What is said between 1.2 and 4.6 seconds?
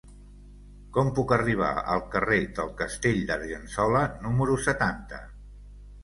arribar al carrer del Castell d'Argençola número